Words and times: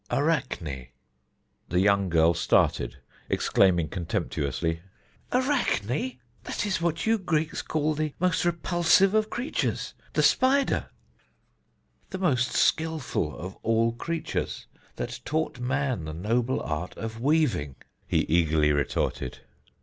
"Arachne." 0.09 0.87
The 1.69 1.79
young 1.79 2.09
girl 2.09 2.33
started, 2.33 2.97
exclaiming 3.29 3.87
contemptuously: 3.89 4.79
"Arachne? 5.31 5.83
That 5.87 5.93
is 5.93 6.17
that 6.45 6.65
is 6.65 6.81
what 6.81 7.05
you 7.05 7.19
Greeks 7.19 7.61
call 7.61 7.93
the 7.93 8.15
most 8.19 8.43
repulsive 8.43 9.13
of 9.13 9.29
creatures 9.29 9.93
the 10.13 10.23
spider." 10.23 10.87
"The 12.09 12.17
most 12.17 12.51
skilful 12.53 13.37
of 13.37 13.55
all 13.61 13.91
creatures, 13.91 14.65
that 14.95 15.19
taught 15.23 15.59
man 15.59 16.05
the 16.05 16.13
noble 16.15 16.61
art 16.61 16.97
of 16.97 17.21
weaving," 17.21 17.75
he 18.07 18.21
eagerly 18.21 18.71
retorted. 18.73 19.41